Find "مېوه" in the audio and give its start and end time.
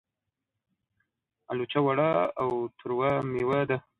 3.31-3.61